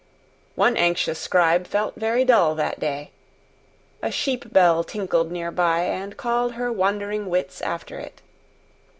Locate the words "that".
2.55-2.79